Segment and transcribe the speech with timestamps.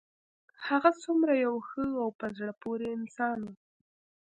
[0.67, 3.47] هغه څومره یو ښه او په زړه پورې انسان و